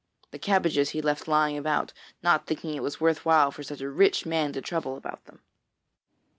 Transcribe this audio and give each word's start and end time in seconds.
The 0.31 0.39
cabbages 0.39 0.89
he 0.89 1.01
left 1.03 1.27
lying 1.27 1.59
about, 1.59 1.93
not 2.23 2.47
thinking 2.47 2.73
it 2.73 2.81
was 2.81 2.99
worth 2.99 3.23
while 3.23 3.51
for 3.51 3.61
such 3.61 3.81
a 3.81 3.87
rich 3.91 4.25
man 4.25 4.51
to 4.53 4.59
trouble 4.59 4.97
about 4.97 5.25
them. 5.25 5.43